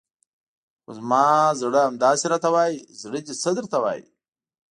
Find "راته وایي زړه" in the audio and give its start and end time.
2.33-3.19